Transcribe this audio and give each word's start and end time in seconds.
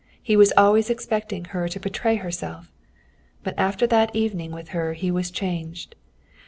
He 0.23 0.35
was 0.35 0.51
always 0.57 0.89
expecting 0.89 1.45
her 1.45 1.67
to 1.67 1.79
betray 1.79 2.15
herself. 2.15 2.71
But 3.43 3.53
after 3.55 3.85
that 3.85 4.15
evening 4.15 4.49
with 4.51 4.69
her 4.69 4.93
he 4.93 5.11
changed. 5.25 5.93